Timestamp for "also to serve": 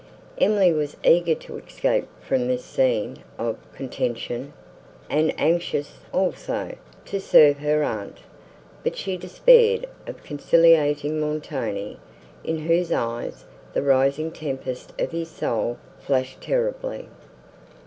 6.11-7.59